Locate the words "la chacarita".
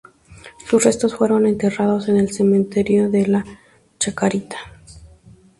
3.27-4.57